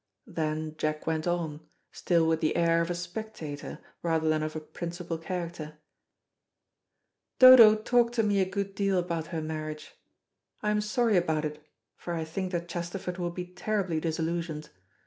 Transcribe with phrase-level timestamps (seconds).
[0.25, 5.19] Then Jack went on, still with the air of a spectator than of a principal
[5.19, 5.77] character,
[7.37, 9.93] "Dodo talked to me a good deal about her marriage.
[10.63, 11.63] I am sorry about it,
[11.97, 14.69] for I think that Chesterford will be terribly disillusioned.